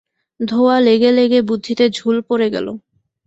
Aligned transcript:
ধোঁওয়া 0.39 0.77
লেগে 0.79 1.11
লেগে 1.11 1.39
বুদ্ধিতে 1.41 1.85
ঝুল 1.89 2.15
পড়ে 2.29 2.47
গেল! 2.49 2.67